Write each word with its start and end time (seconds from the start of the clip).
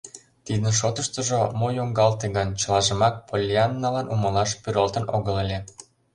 Тидын 0.45 0.73
шотыштыжо 0.79 1.41
мо 1.59 1.67
йоҥгалте 1.77 2.25
гын, 2.35 2.49
чылажымак 2.59 3.15
Поллианналан 3.27 4.07
умылаш 4.13 4.51
пӱралтын 4.61 5.05
огыл 5.17 5.35
ыле. 5.43 5.59